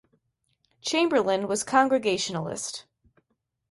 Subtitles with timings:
[0.81, 2.85] Chamberlain was Congregationalist.